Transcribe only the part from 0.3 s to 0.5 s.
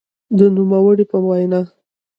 د